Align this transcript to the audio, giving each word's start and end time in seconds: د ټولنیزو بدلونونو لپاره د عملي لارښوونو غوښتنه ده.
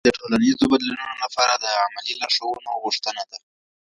د 0.07 0.09
ټولنیزو 0.17 0.65
بدلونونو 0.71 1.15
لپاره 1.23 1.53
د 1.63 1.65
عملي 1.83 2.13
لارښوونو 2.19 2.71
غوښتنه 2.83 3.23
ده. 3.29 3.37